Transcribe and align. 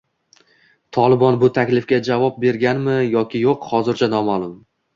“Tolibon” 0.97 1.37
bu 1.43 1.49
taklifga 1.59 2.01
javob 2.09 2.41
berganmi 2.47 2.99
yoki 3.19 3.45
yo‘q, 3.47 3.71
hozircha 3.77 4.13
noma’lum 4.19 4.53